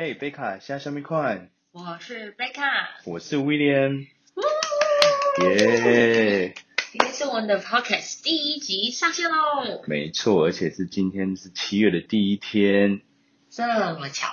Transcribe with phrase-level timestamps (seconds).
[0.00, 2.62] 嘿，贝卡，现在小米快，我是贝卡，
[3.04, 4.06] 我是 William，
[5.42, 6.54] 耶，
[6.92, 13.00] 今天是我们的 podcast 第一集上线喽，没错，而且是今天是七月的第一天，
[13.50, 14.28] 这么巧，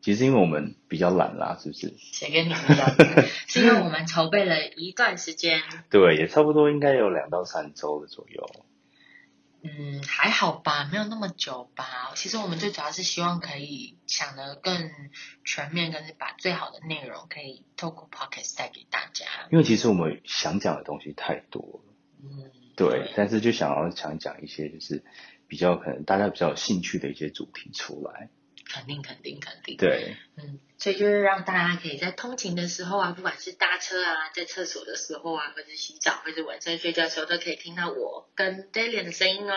[0.00, 1.92] 其实因为我们比较懒啦，是不是？
[1.98, 2.86] 谁跟你比较？
[3.48, 5.60] 是因为我们筹备了一段时间，
[5.90, 8.48] 对，也差不多应该有两到三周的左右。
[9.76, 12.12] 嗯，还好吧，没有那么久吧。
[12.14, 14.90] 其实我们最主要是希望可以想得更
[15.44, 19.26] 全面，跟是把最好的内容可以透过 podcast 带给大家。
[19.50, 25.04] 因为其实我们想讲的东西太多了，嗯，对，但是就想要想讲一些就是
[25.46, 28.30] 比较可能大家比较有兴趣的一些主题出来。
[28.68, 29.76] 肯定肯定肯定。
[29.76, 39.54] 对，嗯，所以就是让大家可以在通勤的时候啊，不管是搭车啊，在厕所的时候啊，或者洗澡，或者晚上睡觉的时候，都可以听到我跟 Dalian 的声音哦。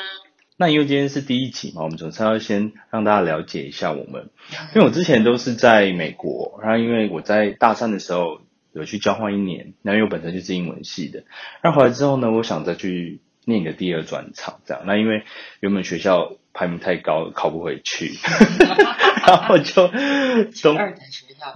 [0.57, 4.29] 那因为今天是第一集嘛，我们总是要先让大家了解一下我们，
[4.75, 11.23] 因为我之前都是在美国，然后因为我在大三的时候有去交换一年，然后因为我本身就是英文系的，
[11.61, 15.23] 然后回来之后呢，我想再去念一个第二专场这样，那因为
[15.61, 18.11] 原本学校排名太高，考不回去，
[19.27, 19.87] 然后就
[20.61, 21.55] 东二等学校，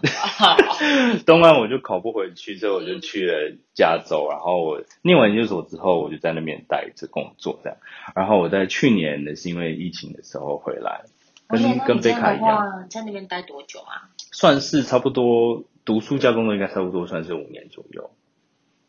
[1.25, 4.27] 东岸我就考不回去，所以我就去了加州。
[4.29, 7.77] 然后我念完研究所之后，我就在那边待着工作这样。
[8.15, 11.01] 然后我在去年的是因为疫情的时候回来，
[11.47, 12.87] 跟跟贝卡一样，样。
[12.89, 14.09] 在那边待多久啊？
[14.31, 18.11] 算是差不多读书加工作应该差不多算是五年左右。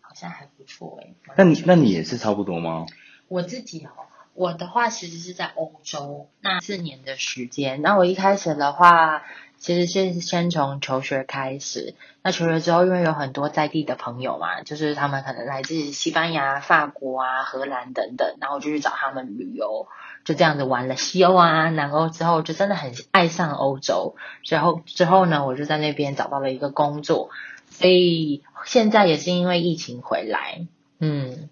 [0.01, 1.15] 好像还不错哎。
[1.37, 2.87] 那你那你也是差不多吗？
[3.29, 3.91] 我自己哦，
[4.37, 7.81] 我的话其实是在欧洲那四年的时间。
[7.81, 9.23] 那我一开始的话，
[9.57, 11.95] 其实是先从求学开始。
[12.23, 19.89] 那求学之后，因为有很多在地的朋友嘛，就是他们可能来自西班牙、法国啊、荷兰等等，然后我就去找他们旅游，
[20.25, 24.17] 就这样子玩了西欧啊、南欧之后，就真的很爱上欧洲。
[24.43, 27.31] 之后之后呢，我就在那边找到了一个工作，
[27.71, 30.67] 所以现在也是因为疫情回来，
[31.01, 31.49] 嗯。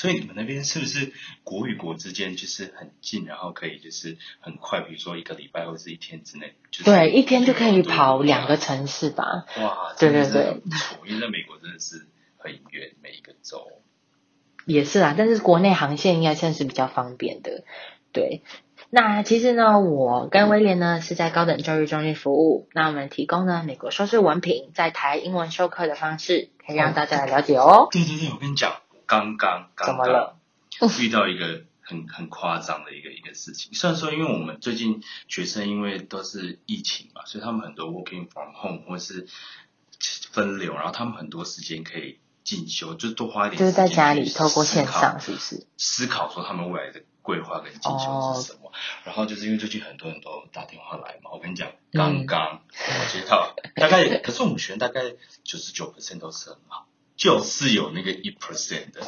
[0.00, 1.12] 所以你们那边是不是
[1.44, 9.44] 国与国之间就是很近，然后可以就是很快，比如说一个礼拜或者一天之内，就是对，一天就可以跑两个城市吧。
[9.58, 10.62] 哇，对对对
[11.06, 12.06] 因为在美国真的是
[12.38, 13.66] 很远，每一个州。
[14.64, 17.64] 也是啦，但是国内航线应该算是比较方便的。
[18.10, 18.42] 对，
[18.88, 27.88] 那其实呢，我跟威廉呢是在高等教育中心服务，那我们提供呢美国硕士文凭在台英文授课的方式，可以让大家来了解哦。
[27.92, 30.36] 对对对，我跟你讲，我刚刚怎刚刚
[31.00, 33.74] 遇到一个很很夸张的一个一个事情。
[33.74, 39.26] 虽然说，因为我们最近学生因为都是疫情嘛，所以他们很多 working from home 或是
[40.30, 45.66] 分流，然后他们很多时间可以进修，就多花一点就是在时间去家里透过线上，是不是？
[45.76, 48.70] 思考说他们未来的规划跟进修是什么。
[49.02, 55.02] 然后就是因为最近很多人都打电话来嘛，我跟你讲，刚刚我接到、大概，可是我们学生大概
[55.42, 56.86] 九十九 percent 都是很好，
[57.20, 59.02] 就是有那个一 percent 的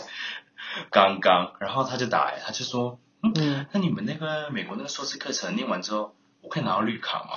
[0.90, 7.30] 刚刚，然后他就打来，他就说，嗯，嗯，那你们那个美国那个硕士课程念完之后，我可以拿到绿卡吗？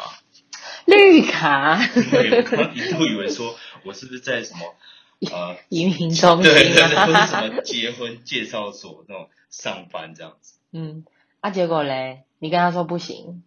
[0.86, 1.80] 绿卡
[2.12, 4.76] 对，我刚刚一度以为说我是不是在什么
[5.32, 5.56] 呃。
[5.70, 7.06] 移民中对对对，心啊。
[7.06, 10.60] 或者什么结婚介绍所那种上班这样子。
[10.74, 11.06] 嗯，
[11.40, 13.44] 啊，结果嘞，你跟他说不行，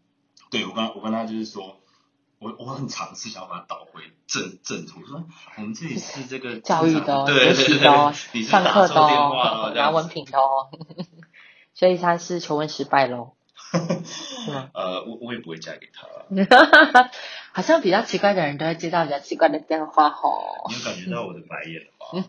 [0.50, 1.78] 对我刚我跟他就是说，
[2.41, 5.25] 我我很尝试想要把它倒回正正途，说
[5.56, 8.12] 我们这里是这个教育的哦，对对学的
[8.44, 10.71] 上课的拿文凭的哦，
[11.75, 13.32] 所以他是求婚失败喽，
[14.04, 14.71] 是吗？
[14.72, 17.10] 呃，我我也不会嫁给他了。
[17.53, 20.31] 好像比较奇怪的人都会接到比较奇怪的电话吼。
[20.69, 22.28] 你有感觉到我的白眼了吗？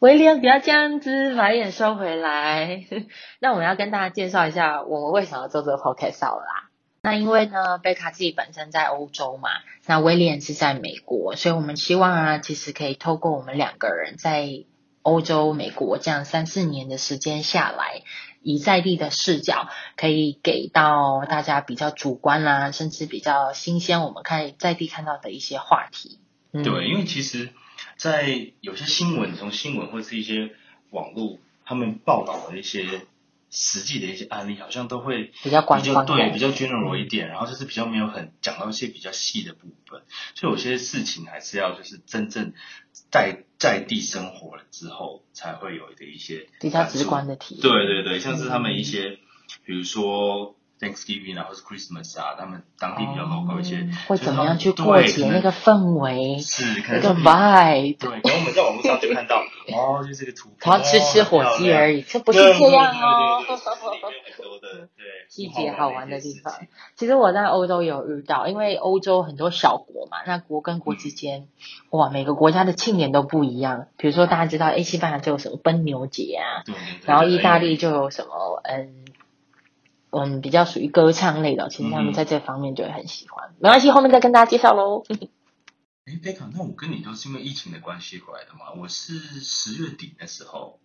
[0.00, 2.84] 威廉，不要这样子，把眼收回来。
[3.38, 6.65] 那我们要跟大家介绍一下，我们为什么要做这个 podcast 啦。
[7.06, 9.48] 那因为呢，贝卡自己本身在欧洲嘛，
[9.86, 14.64] 那威廉是在美国，所以我们希望啊，其实可以透过我们两个人在
[15.02, 18.02] 欧洲、美国这样三四年的时间下来，
[18.42, 26.18] 以在地的视角，可以给到大家比较主观啦、甚至比较新鲜，我们看在地看到的一些话题。
[26.50, 27.50] 嗯、对，因为其实，
[27.96, 30.50] 在有些新闻，从新闻或是一些
[30.90, 32.84] 网络他们报道的一些
[33.50, 40.02] 实际的一些案例，好像都会比较官方的对比较 general 一点，然后就是比较没有很讲到一些比较细的部分，
[40.34, 42.52] 所以有些事情还是要就是真正
[43.10, 47.62] 在在地生活了之后，才会有的一些比较直观的体验。
[47.62, 49.18] 对对对，像是他们一些，
[49.64, 59.36] 比如说 Thanksgiving 啊，或是 Christmas 啊，他们当地比较 local 一些，哦会怎么样去对过节那个氛围，是可那个能是 vibe，对，然后我们在网络上就看到，
[59.72, 63.42] 哦，就是这个图片，然后吃吃火鸡而已，已，这不是这样哦。
[63.48, 63.64] 有很
[64.36, 66.52] 多的，对，细节好玩的地方。
[66.94, 71.48] 其实我在欧洲有遇到，因为欧洲很多小国嘛，那国跟国之间，
[71.90, 73.86] 哇，每个国家的庆典都不一样。
[73.96, 79.06] 比如说大家知道，诶，西班牙就有什么奔牛节啊，对对对然后意大利就有什么，嗯。
[80.18, 83.54] 嗯，比较属于歌唱类的，其实他们嗯在这方面就会很喜欢。
[83.58, 85.04] 没关系，后面再跟大家介绍喽。
[86.06, 88.72] 哎，贝卡，那我跟你都是因为疫情的关系回来的嘛？
[88.80, 90.78] 我是十月底的时候，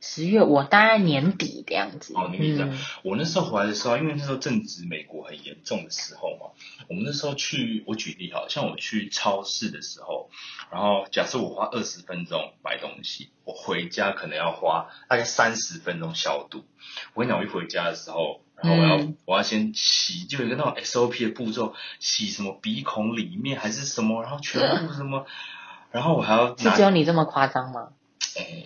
[0.00, 2.12] 十月我大概年底的样子。
[2.14, 6.52] 哦年底这样嗯我那时候回来的时候，因为那时候正值美国很严重的时候嘛，
[6.90, 10.28] 我们那时候去，我举例好，像我去超市的时候，
[10.70, 16.66] 然后假设我花二十分钟买东西，我回家可能要花大概三十分钟消毒。
[17.14, 25.26] 我跟你讲，我一回家的时候，然后我要、嗯我要先洗，就有一个那种 SOP 的步骤，洗什么鼻孔里面还是什么，然后全部什么，
[25.90, 27.88] 然后我还要拿是只有你这么夸张吗？
[28.38, 28.64] 哎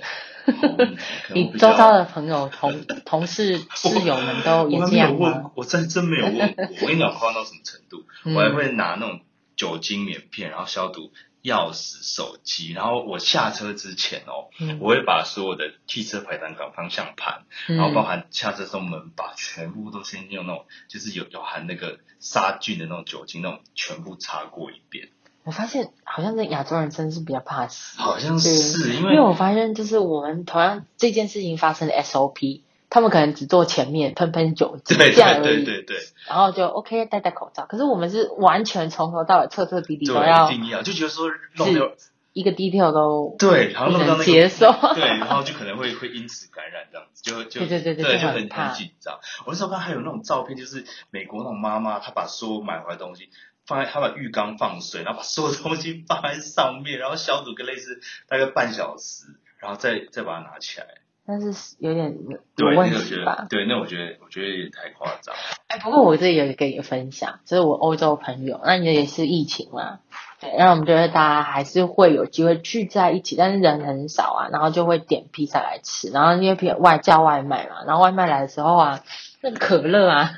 [1.35, 5.19] 你周遭的朋友、同同事、室友们都也我还没有这样吗？
[5.21, 6.65] 问，我真真没有问过。
[6.81, 8.05] 我跟你讲，夸张到什么程度？
[8.25, 9.21] 嗯我还会拿那种
[9.57, 11.13] 酒精棉片，然后消毒
[11.43, 14.79] 钥匙、手机，然后我下车之前哦，嗯。
[14.81, 25.09] 我会把所有的汽车排挡杆、方向盘，然后包含下车时候门把，全部都先用那种就是有有含那个杀菌的那种酒精，那种全部擦过一遍。
[25.45, 35.97] 我发现好像这亚洲人真的是比较怕死，好像是因为因为我发现就是我们同样这件事情发生的 SOP，他们可能只做前面喷喷酒精对这样而已，对对对对，
[36.29, 37.67] 然后就 OK 戴戴口罩。
[37.67, 41.93] 可是我们是完全从头到尾彻彻底底都对，要一定要就觉得说弄掉
[42.33, 49.19] 一个 detail 都对，然后弄到那个不能接受 对，然后就可能会会因此感染这样子，就就对对对对对，就很就很很紧张。
[49.45, 53.31] 我那时候看还有那种照片，就是美国那种妈妈，她把所有买回来的东西
[53.67, 59.25] 放在，她把浴缸放水，然后把所有东西放在上面，然后消毒个类似大概半小时，
[59.59, 60.87] 然后再再把它拿起来。
[61.31, 63.47] 但是有点有对，问那我觉得题吧。
[63.51, 65.35] 对，那我觉得我觉得有点太夸张。
[65.67, 69.99] 哎，不过我这里有跟你分享，就是我欧洲朋友，那你也是疫情嘛，
[70.41, 79.01] 对，然后我们觉得大家还是会有机会聚在一起，但是人很少啊，然后就会点披萨来吃，然后因为披外叫外卖嘛，然后外卖来的时候啊，
[79.41, 80.31] 那个可乐啊，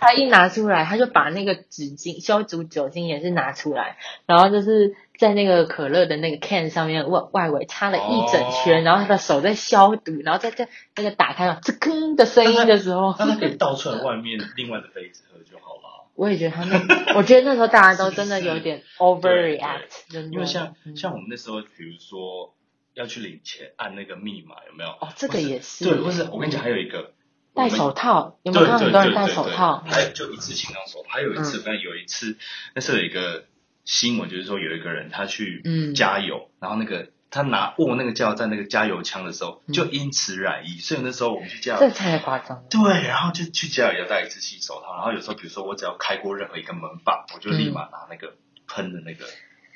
[0.00, 16.06] 他一拿出来，他就把那个纸巾消毒酒精也是拿出来，然后就是在那个可乐的那个 can 上面外外围擦了一整圈，哦然后他的手在消毒，然后在在那个打开了吱吭的声音的时候，那他可以倒出来外面另外的杯子喝就好了。
[16.14, 20.32] 我也觉得他那，我觉得那时候大家都真的有点 overreact，真的。
[20.32, 22.54] 因为像嗯像我们那时候，比如说
[22.94, 24.88] 要去领钱，按那个密码有没有？
[24.88, 27.12] 哦，这个也是对，或是我跟你讲，还有一个
[27.56, 29.82] 戴手套，有没对有看很多人戴手套？
[29.86, 31.08] 还有就一次性那种手套。
[31.08, 32.36] 还有一次，嗯我看有一次，
[32.74, 33.46] 那时候有一个
[33.84, 40.78] 新闻，就是说有一个人他去嗯加油，然后那个他拿握那个加油站那个加油枪的时候，嗯就因此染疫。
[40.78, 42.64] 所以那时候我们去加油，这太夸张了。
[42.70, 44.94] 对，然后就去加油要戴一次性手套。
[44.94, 48.34] 然后有时候比如说我只要开过任何一个门把，我就立马拿那个
[48.68, 49.24] 喷的那个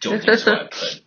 [0.00, 1.02] 酒精 出来喷。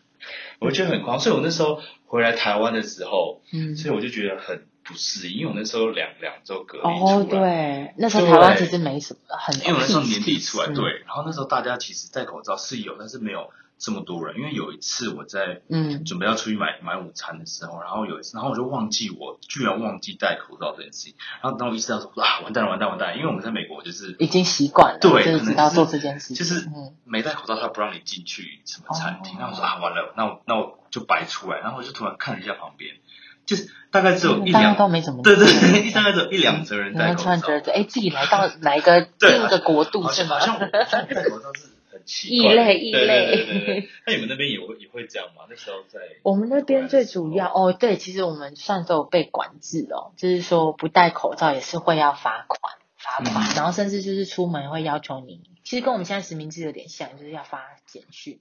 [0.59, 13.49] 我觉得很狂，所以我那时候回来台湾的时候，嗯，所以我就觉得很不适应，因为我那时候两两周隔离哦，出来，对，那时候台湾其实没什么，很因为我那时候年底出来，嗯 对，然后那时候大家其实戴口罩是有，但是没有
[13.79, 14.37] 这么多人。
[14.37, 29.35] 因为有一次我在嗯准备要出去买买午餐的时候，然后有一次，然后我就忘记我居然忘记戴口罩这件事情，然后当我意识到说啊完蛋了完蛋完蛋了，因为我们在美国就是已经习惯了，对，就是可能知道做这件事情，就是嗯没戴口罩，他不让你进去什么餐厅。
[29.35, 31.59] 哦然后我说啊，完了，那我那我就白出来。
[31.59, 32.95] 然后我就突然看了一下旁边，
[33.45, 37.23] 就是大概只有一两，都没怎么对对对，大概只有一两则人然后戴口罩。
[37.23, 40.39] 突然觉得，哎，自己来到哪一个另一个国度好是吗？
[40.39, 45.43] 像好像我好像戴口罩是很奇怪，异类异对类那你们那边也会也会这样吗？
[45.49, 58.39] 那时候在我们那边最主要哦，对，其实我们算是有被管制哦，就是说不戴口罩也是会要罚款，罚款，嗯然后甚至就是出门会要求你，其实跟我们现在实名制有点像，就是要发简讯。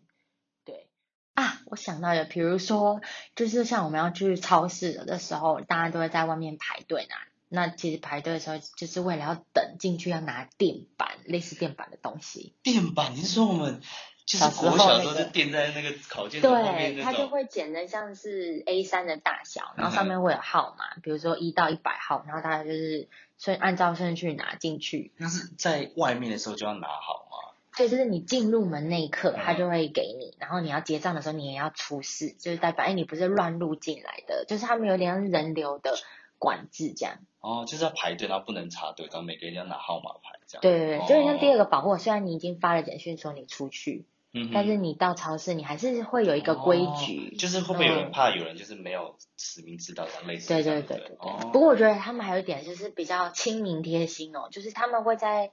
[1.34, 3.00] 对啊，我想到了，比如说，
[3.34, 7.16] 就是像我们要去超市的时候，大家都会在外面排队拿。
[7.48, 12.54] 那其实排队的时候，就是为了要等进去要拿垫板，类似垫板的东西。
[12.62, 13.82] 垫板，你是说我们
[14.24, 23.08] 就是小时候国小时候垫在那个烤件后面对，它就会剪的像是 A 三的大小，然后嗯上面会有号码，比如说一到一百号，然后大家就是
[23.38, 25.12] 顺按照顺序拿进去。
[25.18, 27.51] 那是在外面的时候就要拿好吗？
[27.74, 35.94] 所以就是你进入门那一刻，嗯他就会给你，然后你要结账的时候你也要出示，就是代表哎你不是乱入进来的，就是他们有点像人流的
[36.38, 37.18] 管制这样。
[37.40, 40.62] 哦，就是要排队，然后不能插队，然后每个人要拿号码牌这样。
[40.62, 41.96] 对对对，哦就很像第二个保护。
[41.98, 47.34] 虽然你已经发了简讯说你出去，嗯但是你到超市，你还是会有一个规哦矩。
[47.36, 51.16] 就是会不会有人嗯怕有人就是没有实名制到这样类似对对对对对。
[51.18, 55.50] 哦不过我觉得他们还有一点就是比较亲民贴心哦，就是他们会在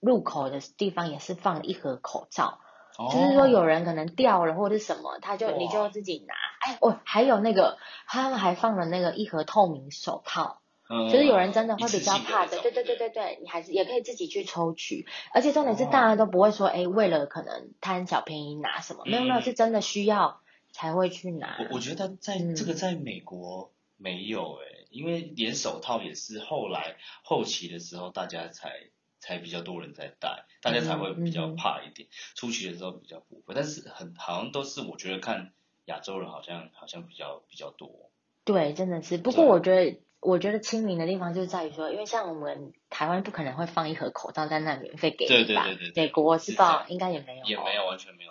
[0.00, 2.58] 入口的地方也是放一盒口罩，
[3.12, 6.34] 就是说有人可能掉了或者是什么，他就你就自己拿。
[6.60, 10.60] 哎，哦，还有那个他们还放了那个一盒透明手套。
[10.88, 11.08] 嗯。
[11.08, 20.40] 就是有人真的会比较怕的，对对对对对，你还是也可以自己去抽取，而且重点是大家都不会说，哎，为了可能贪小便宜拿什么，没有没有，嗯是真的需要
[20.72, 21.56] 才会去拿。
[21.60, 22.56] 我我觉得在嗯。
[22.56, 28.70] 这个在美国没有诶、因为连手套也是后来后期的时候大家才
[29.20, 35.52] 才比较多人在戴，大家才会比较怕一点，初期的时候比较不会，但是很好像都是我觉得看
[35.84, 38.10] 亚洲人好像好像比较比较多，
[38.44, 39.18] 对，真的是。
[39.18, 45.64] 不过我觉得，我觉得亲民的地方就是在于说，因为像我们台湾不可能会放一盒口罩在那免费给对你吧？
[45.64, 46.86] 对对对对美国是吧？
[46.88, 47.74] 应该也没有，也没。
[47.74, 48.30] 有完全没有。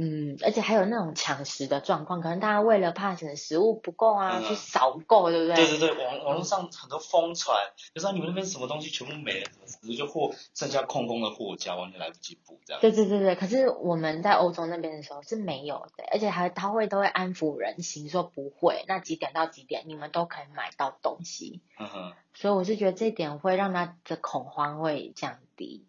[0.00, 5.56] 嗯，而且还有那种抢食的状况，可能大家为了怕可能食物不够啊，嗯去扫购，对不对？
[5.56, 7.56] 对对对，网网络上很多疯传，
[7.92, 12.80] 就说你们那边什么东西全部没了，什么食物就货剩下空空的货架，完全来不及补这样。
[12.80, 22.12] 对对对对，可是我们在欧洲那边的时候是没有的，而且还他会都会安抚人心，说不会，那几点到几点你们都可以买到东西，嗯哼。
[22.34, 25.84] 所以我是觉得这一点会让他的恐慌会降低。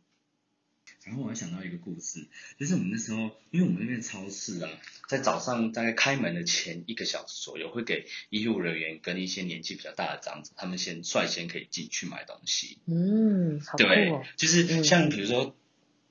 [1.04, 2.28] 然后我还想到一个故事，
[2.60, 4.70] 就是我们那时候，因为我们那边超市啊，
[5.08, 12.78] 在早上大概开门的前一个小时左右，会给医护人员跟一些年纪比较大的长者，他们先率先可以进去买东西。
[12.86, 15.56] 嗯，对哦。，就是像比如说。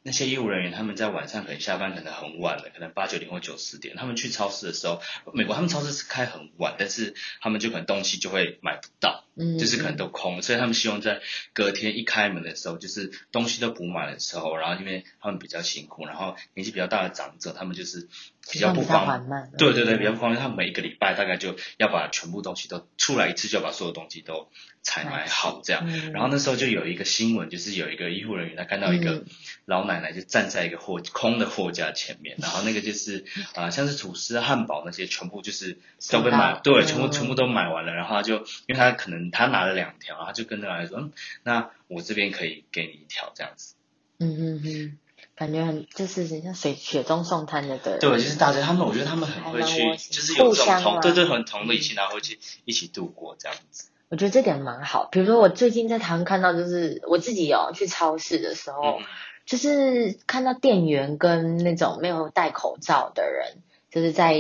[0.05, 5.03] 那些医务人员他们在晚上可能下班可能很晚了，可能八九点或九十点，他们去超市的时候，
[5.35, 11.21] 美国他们超市是开很晚，但是他们就可能东西就会买不到，嗯，就是可能都空，所以他们希望在
[11.53, 18.09] 隔天一开门的时候，就是东西都补满的时候，然后因为他们比较辛苦，然后年纪比较大的长者，他们就是
[18.51, 19.51] 比较不方，便。
[19.59, 24.49] 对对对，比较不方便，他每一个礼拜大概就要把全部东西都出来一次，就要把所有东西都
[24.83, 25.85] 采买好这样。
[25.87, 29.27] 嗯然后那时候就有一个新闻，就是有一个医护人员，他看到一个嗯
[29.67, 33.25] 老奶奶就站在一个货空的货架前面，然后那个就是
[33.55, 35.79] 啊、呃像是吐司、汉堡那些全部就是
[36.11, 37.93] 都被买对，嗯全部全部都买完了。
[37.95, 41.13] 然后他就因为他可能他拿了两条，然后他就跟那个奶奶说，嗯，
[41.43, 43.75] 那我这边可以给你一条这样子。
[44.21, 44.99] 嗯嗯嗯，
[45.39, 47.99] 感觉很就是像水雪中送炭的对。
[47.99, 53.91] 对，就是大家他们，我觉得他们很会去就是有这种同对对很同理心，然后会去一起度过这样子。
[54.09, 55.09] 我觉得这点蛮好。
[55.13, 59.05] 比如说我最近在台湾看到，就是我自己有去超市的时候，嗯
[59.47, 64.35] 就是看到店员跟那种没有戴口罩的人，就是在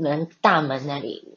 [0.00, 1.36] 门大门那里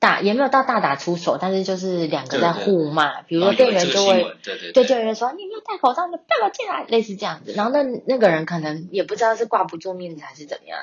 [0.00, 3.20] 大也没有到大打出手，但是就是两个在互骂。
[3.22, 7.52] 比如说店员就会对对对，就有人说你没有戴口罩，你不要进来，类似这样子。
[7.52, 10.78] 然后那那个人可能也不知道是挂不住面子还是怎么样，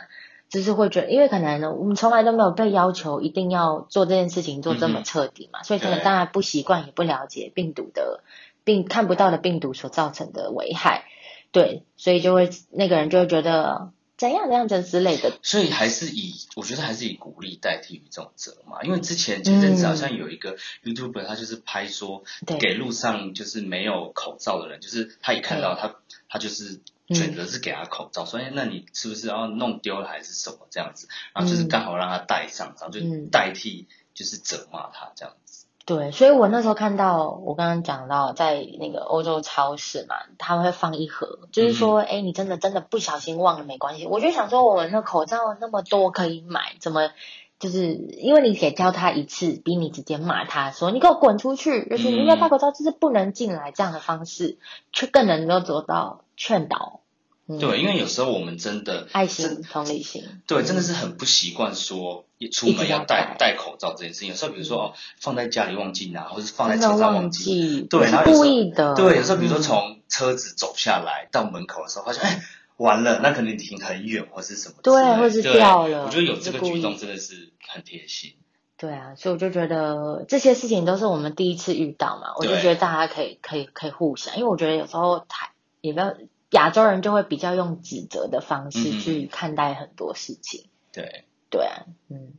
[0.50, 6.04] 就是会觉得，因为可能呢，我们从来都没有被要求一定要做这件事情做这么彻底嘛，所以可能对。
[6.04, 8.22] 当然不习惯，也不了解病毒的
[8.64, 11.06] 病看不到的病毒所造成的危害，
[11.52, 22.58] 对，所以就会那个人就会觉得怎样怎样怎之类的，所以还是以我觉得还是以鼓励代替于这种责骂，因为之前前阵子好像有一个 YouTuber，他就是拍说对。
[22.58, 25.96] 给路上就是没有口罩的人，就是他一看到他
[26.28, 33.30] 他就是选择是给他口罩，所以那你是不是要弄丢了还是什么这样子，然后就是刚好让他戴上，然后就嗯。
[33.30, 35.67] 代替就是责骂他这样子。
[35.88, 44.06] 对，所以我那时候看到，我刚刚讲到在那个欧洲超市嘛，他们会放一盒，就是说，哎、你真的真的不小心忘了没关系。
[44.06, 47.12] 我就想说，我们的口罩那么多可以买，怎么
[47.58, 54.58] 就是因为你给教他一次，比你直接骂他说你给我滚出去，就是你没有戴口罩就是不能进来这样的方式，
[54.92, 57.00] 却更能够做到劝导。
[57.48, 60.24] 嗯、对，因为有时候我们真的爱心、同理心。
[60.48, 64.30] 对，真的是很不习惯说一出门要戴戴口罩这件事情。
[64.30, 67.44] 有时候比如说哦，放在家里忘记拿，或者是放在车上忘记。
[67.44, 68.94] 记，对，然后有时候故意的。
[68.96, 72.42] 对，有时候比如说嗯从车子走下来到门口的时候，发现哎
[72.76, 78.34] 完了，那可能停很远或是什么之对，或是掉了我觉得有这个举动真的是很贴心。
[78.78, 85.50] 对啊，所以我就觉得这些事情都是我们第一次遇到嘛，我就对觉得大家可以可以可以互相，因为我觉得有时候台
[85.82, 86.14] 也不要
[86.52, 90.70] 亚洲人就会比较用指责的方式嗯去看待很多事情。
[90.94, 92.34] 对，对啊，嗯，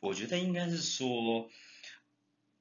[0.00, 1.50] 我觉得应该是说，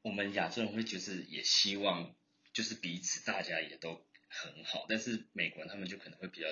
[0.02, 2.14] 我们亚洲人会就是也希望
[2.54, 6.48] 就是彼此大家也都很好，但是美国人他们就可能会比较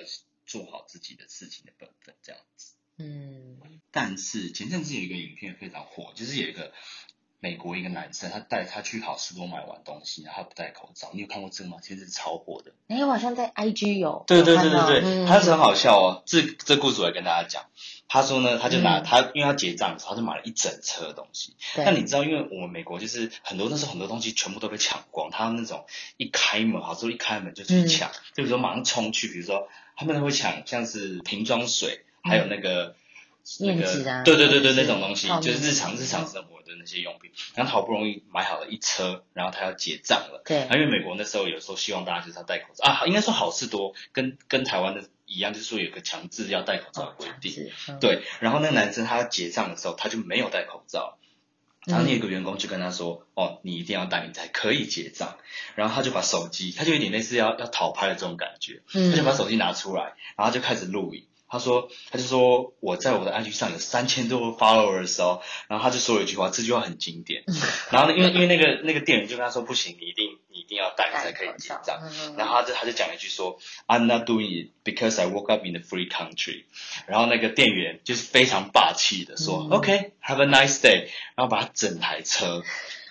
[0.46, 2.74] 做好自己的事情的本分这样子。
[2.98, 3.58] 嗯，
[3.90, 6.72] 但是前阵子有一个影片非常火，就是有一个
[7.38, 11.10] 美国一个男生，他带他去好市多买完东西，然后他不戴口罩。
[11.12, 11.78] 你有看过这个吗？
[11.82, 12.72] 其实是超火的。
[12.88, 14.24] 哎，我好像在 IG 有。
[14.26, 16.22] 对对对对对，嗯他是很好笑哦。
[16.26, 17.64] 这这故事我也跟大家讲。
[18.08, 21.56] 他说呢，他就拿嗯他，因为他结账的时候，他就买了一整车的东西。
[21.74, 25.84] 对那你知道，因为我们美国就是很多那时候很多东西全部都被抢光，他那种
[26.16, 32.94] 一开门，好说一开门就去嗯抢，就比如说马上冲去，比如说他们会抢像是瓶装水，还有那个。
[32.96, 33.05] 那
[33.60, 37.30] 面纸啊个，对对对对，那种东西就是日常日常生活的那些用品。
[37.54, 40.42] 然后他好不容易买好了一车，然后他要结账了。
[40.44, 47.70] 对啊，因为美国那时候有时候希望大家就是要戴口罩啊，应该说好事多跟跟台湾的一样，就是说有个强制要戴口罩的规定。
[48.00, 51.18] 对，然后那个男生他结账的时候他就没有戴口罩，
[51.84, 55.36] 然后那个员工就跟他说：“哦，你一定要戴，你才可以结账。”
[55.76, 61.26] 然后他就把手机，他就有点类似要要讨拍的这种感觉，嗯他就把手机拿出来，然后就开始录影。
[61.48, 67.44] 他说，他就说我在我的 IG 上有三千多个 follower 的时候，然后他就说了一句话，这句话很经典。
[67.90, 72.00] 然后呢，因为因为那个那个店员就跟他说，不行，你一定你一定要戴，才可以结账。
[72.02, 76.64] 嗯然后他就他就讲了一句说，I'm not doing it because I woke up in a free country。
[77.06, 82.62] 然后那个店员就是非常霸气的说、嗯 OK，have a nice day，然后把他整台车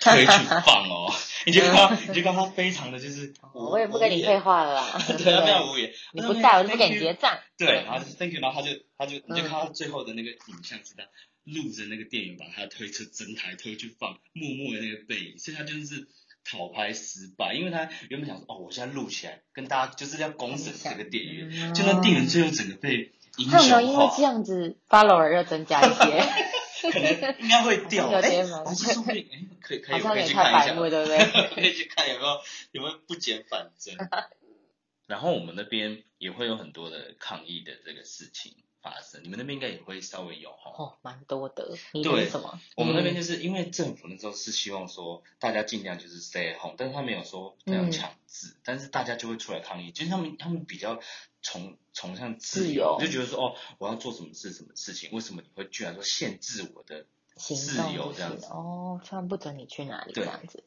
[0.01, 0.31] 推去
[0.65, 1.13] 放哦，
[1.45, 7.37] 你就看到你就看到他非常的就是无，我也不跟你废话了啦 对，他非常无语， 你不在我就不给你结账。
[7.57, 11.03] 对，然后就是 thank you，然后他就他就你就看到最后的那个影像是他
[11.43, 16.07] 录着那个店员把他的推车整台推去放，默默的那个背影，所以他就是
[16.49, 26.23] 讨拍失败，因为他原本想说哦，我现在录起来跟大家就是要公审这个店员，嗯就那店员最后整个被英他有没有因为这，样子 follower 又增加一些？
[26.91, 31.17] 可能应该会掉， 有哎点蛮，还是说不定哎，可以可以可以去看一下，目对不对？
[31.55, 33.95] 可以去看有没有有没有不减反增。
[35.07, 40.71] 然后我们那边也会有很多的抗议的这个事情发生，你们那边应该也会稍微有哈。
[40.77, 41.75] 哦，蛮多的。
[41.91, 42.59] 对什么？
[42.77, 50.99] 我们那边嗯就是因为政府那时候是希望说大家尽量就是 stay home，但是他没有说这样嗯强制，但是大家就会出来抗议，就是他们他们比较
[51.41, 57.55] 崇崇尚自自由就觉得说哦，我要做什么事什么事情，为什么你会居然说限制我的自
[57.93, 58.45] 由这样子？
[58.51, 60.63] 哦，突然不准你去哪里这对样子。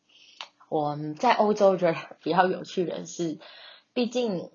[0.69, 3.39] 我们在欧洲觉得比较有趣的是，
[3.95, 4.51] 毕竟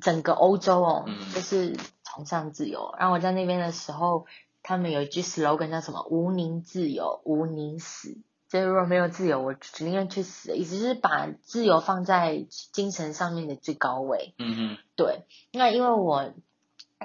[0.00, 2.94] 整个欧洲哦，嗯就是崇尚自由。
[2.98, 4.26] 然后我在那边的时候，
[4.62, 8.18] 他们有一句 slogan 叫什么“无宁自由，无宁死”。
[8.50, 10.56] 就是如果没有自由，我宁愿去死。
[10.56, 14.34] 意思是把自由放在精神上面的最高位。
[14.38, 15.22] 嗯哼，对，
[15.52, 16.32] 那因为我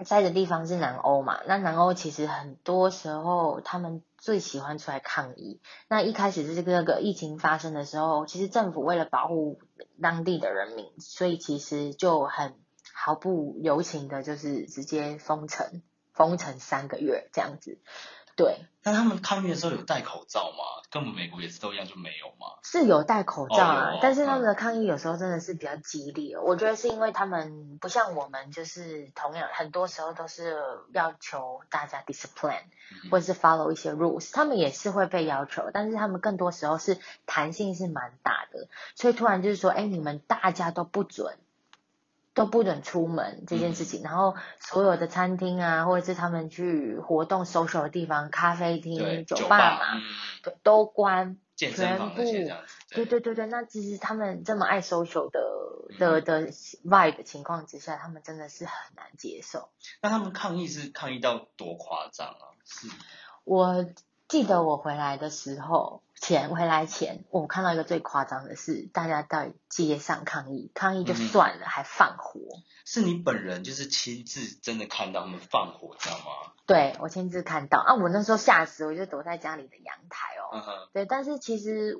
[0.03, 5.61] 在的地方是南欧嘛，那南欧其实很多时候他们最喜欢出来抗议。
[5.87, 9.59] 那一开始是这个个疫情发生的时候，其实政府为了保护
[10.01, 12.55] 当地的人民，所以其实就很
[12.97, 17.77] 毫不留情的，就是直接封城，封城三个月这样子。
[18.37, 20.83] 对，那他们抗议的时候有戴口罩吗？
[20.91, 22.59] 跟我们美国也是都一样就没有吗？
[22.63, 26.37] 是有戴口罩啊，但是他们的抗议有时候真的是比较激烈。
[26.37, 30.57] 我觉得是因为他们不像我们，就是同样很多时候都是
[30.91, 41.37] 要求大家 discipline 嗯或者是 follow 一些 rules，他们也是会被要求，但是他们更多时候是弹性是蛮大的，所以突然就是说，哎，你们大家都不准。
[42.35, 43.85] 都不准出门这件事嗯。
[43.85, 53.19] 情，然后所有的餐厅啊，或者是他们去活动 social 的地方，咖啡对，厅、酒酒吧嘛，嗯，都关，健身房那些全部对对。
[53.21, 55.41] 对对，那其实他们这么爱 social 的
[55.97, 56.51] 的的
[56.83, 59.69] vibe 的情况之下，他们真的是很难接受。
[60.01, 62.53] 那他们抗议是抗议到多夸张啊？
[62.65, 62.87] 是
[63.43, 63.85] 我
[64.27, 72.39] 记得我回来的时候，前回来前，我看到一个最夸张的是，大家在街上抗议，抗议就算了，还放火。
[72.85, 76.53] 是你本人就是亲自真的看到他们放火，知道吗？
[76.65, 80.49] 对我亲自看到啊，我那时候吓死，我就躲在家里的阳台哦。
[80.53, 81.97] 嗯哼，对，但是其实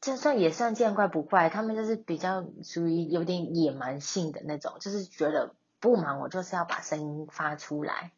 [0.00, 8.12] 就算也算见怪不怪，他们就是比较属于有点野蛮性的那种，就是觉得不忙我就是要把声音发出来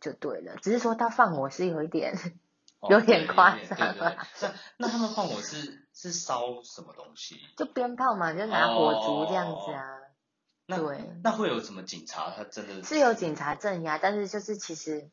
[0.00, 0.56] 就对了。
[0.62, 2.14] 只是说他放火是有一点，
[2.80, 7.36] 哦有点对夸张对对那那他们放火是是烧什么东西？
[7.56, 9.84] 就鞭炮嘛，就拿火烛这样子啊。
[10.70, 12.30] 那对那会有什么警察？
[12.30, 15.10] 他真的是有警察镇压，但是就是其实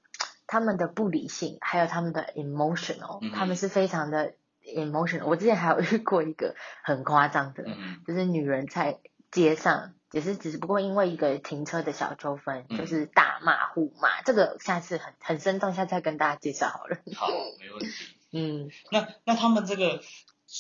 [0.47, 5.25] 他们的不理性，还有他们的 emotional，、嗯他们是非常的 emotional。
[5.25, 8.99] 我之前还有遇过一个很夸张的，嗯就是女人在
[9.31, 14.21] 街上，也是只是不过因为一个停车的小纠纷，嗯就是大骂互骂。
[14.21, 16.95] 这个下次很很生动，下次再跟大家介绍好了。
[17.17, 17.27] 好，
[17.59, 17.91] 没问题。
[18.31, 20.01] 嗯，那那他们这个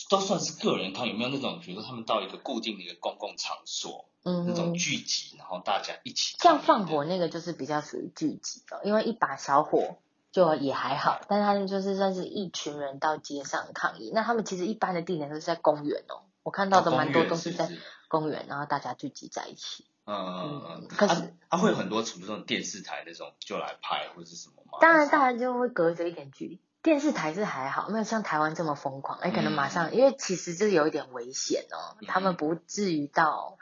[0.09, 9.95] 都算是个人抗，有没有那种比如说他们到一个固定的一个公共场所，嗯那种聚集，然后大家一起像放火那个就是比较属于聚集的，因为一把小火
[10.33, 14.11] 就也还好，但是他们就是算是一群人到街上抗议。
[14.13, 17.69] 那他们其实一般的地点都是在公园哦，我看到的蛮多都是在
[18.07, 19.85] 公园，然后大家聚集在一起。
[20.05, 20.87] 嗯嗯嗯。
[20.87, 24.79] 可是他会有很多什么这种电视台那种就来拍或者是什么吗？
[24.81, 26.61] 当然，大家就会隔着一点距离。
[26.81, 29.17] 电视台是还好，没有像台湾这么疯狂。
[29.19, 33.57] 哎，可能马上，因为其实这有一点危险哦，他们不至于到。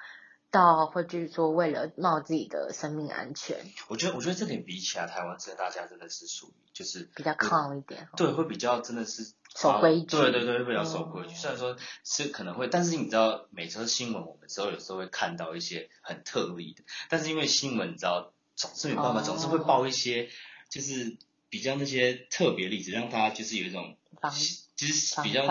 [0.52, 11.36] 到会就是说为了冒自己的生命安全，我觉得我觉得这点比起来，台湾真的大家真的是属于就是比较抗一点，对，会比较真的是守规矩，对对对，会比较守规矩。
[11.36, 20.30] 虽然说是可能会，但是你知道，每则新闻我们之后有时候会看到一些很特例的，但是因为新闻你知道总是没办法，总是会报一些
[20.70, 21.18] 就是
[21.50, 23.98] 比较那些特别例子，让大家就是有一种。
[24.76, 25.44] 就是比较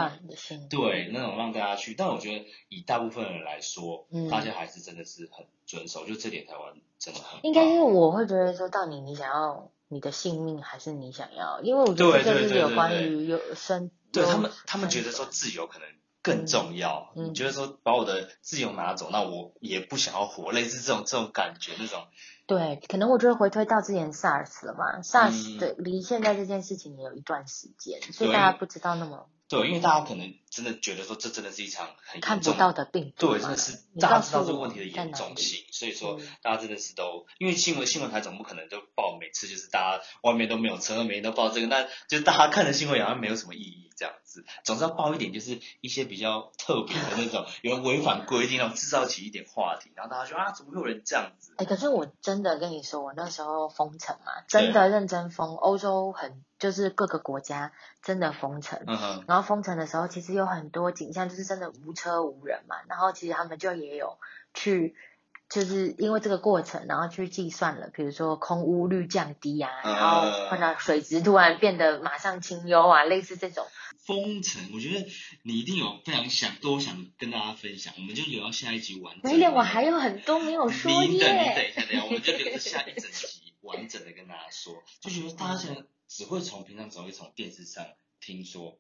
[0.71, 7.39] 对那种让大家去，但我觉得以大部分人来说，大家还是真的是很遵守，就这点台湾真的很。
[7.45, 11.61] 应该因为我会觉得说，到你你想要你的性命，还是你想要？
[11.61, 15.87] 因为我觉得这是有关于有生，对他们他们觉得说自由可能
[16.23, 17.13] 更重要。
[17.15, 22.07] 你觉得说把我的自由拿走，那我也不想要活，类似这种这种感觉那种。
[22.47, 29.29] 对，可能我觉得回推到之前 SARS 了嘛，SARS 对离现在这件事情也有一段时间，所以大家不知道那么。
[29.53, 51.55] 对，因为大家可能真的觉得说，这真的是一场很看不到的病毒，对，真的是大家知道这个问题的严重性，所以说大家真的是都，因为新闻新闻台总不可能就报每次就是大家外面都没有车，每天都报这个，那就是大家看的新闻好像没有什么意义这样子，总是要报一点就是一些比较特别的那种， 有人违反规定，然后制造起一点话题，然后大家说啊，怎么会有人这样子？
[51.59, 56.43] 哎，可是我真的跟你说，我那时候封城嘛，真的认真封，欧洲很。
[56.59, 57.73] 就是各个国家
[58.05, 58.85] 真的封城，
[59.27, 62.77] 然后封城的时候，其实有很多景象就是真的无车无人嘛。
[62.87, 64.17] 然后其实他们就也有
[64.55, 64.95] 去，
[65.53, 73.67] 就是因为这个过程，然后去计算了，比如说空污率降低啊，然后看到水质突然变得马上清幽啊，类似这种。
[74.05, 75.07] 封城，我觉得
[75.43, 79.17] 你一定有非常想多想跟大家分享，我们就留到下一集完。
[79.23, 81.09] 没有，我还有很多没有说耶。
[81.09, 85.83] 你等，你等一下，等一下我们就留着下一整集完整的跟大家说，就觉得大家现在。
[86.09, 87.87] 只会从平常只会从电视上
[88.21, 88.79] 听说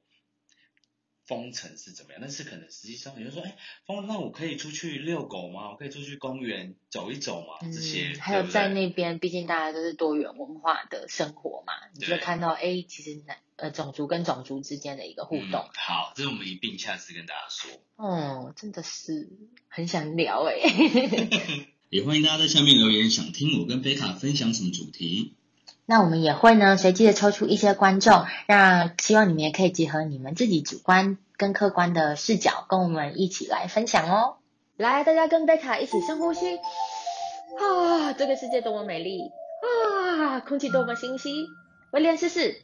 [1.26, 3.56] 封城是怎么样，但是可能实际上有人说，哎，
[3.86, 5.70] 封那我可以出去遛狗吗？
[5.70, 7.58] 我可以出去公园走一走吗？
[7.72, 13.22] 这些还有在那边，毕竟大家都是多元文化的生活嘛，你就看到，哎，其实
[13.56, 15.68] 呃种族跟种族之间的一个互动。
[15.74, 17.70] 好，这是我们一并下次跟大家说。
[17.96, 19.28] 嗯，真的是
[19.68, 20.56] 很想聊哎。
[21.88, 25.34] 也欢迎大家在下面留言，想听我跟贝卡分享什么主题。
[25.92, 34.36] 那我们也会呢，随机的抽出一些观众，让希望你们也可以结合你们自己主观跟客观的视角，跟我们一起来分享哦。
[34.78, 39.20] 来，大家跟贝卡一起深呼吸，啊，这个世界多么美丽
[39.60, 41.46] 啊，空气多么清晰，
[41.90, 42.62] 威廉试试，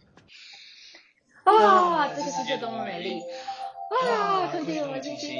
[1.44, 3.20] 啊，这个世界多么美丽
[4.10, 5.36] 啊，空气多么清晰，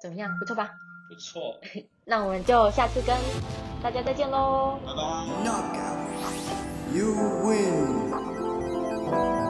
[0.00, 0.30] 怎么样？
[0.38, 0.70] 不错吧？
[1.10, 1.60] 不错。
[2.08, 3.14] 那我们就下次跟
[3.82, 6.07] 大家再见喽，拜拜。
[6.92, 7.12] You
[7.44, 9.47] win.